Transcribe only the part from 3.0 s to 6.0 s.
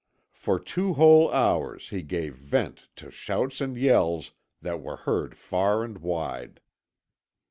shouts and yells that were heard far and